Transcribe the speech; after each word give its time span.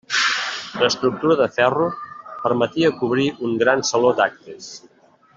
L'estructura 0.83 1.35
de 1.41 1.45
ferro 1.57 1.89
permetia 2.45 2.91
cobrir 3.01 3.27
un 3.49 3.53
gran 3.65 3.85
saló 3.91 4.15
d'actes. 4.21 4.71